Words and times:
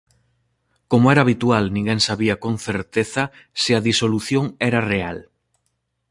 Como 0.91 1.05
era 1.13 1.21
habitual 1.25 1.65
ninguén 1.75 1.99
sabía 2.07 2.35
con 2.43 2.55
certeza 2.67 3.23
se 3.61 3.71
a 3.77 3.83
disolución 3.89 4.45
era 4.69 4.79
real. 4.91 5.17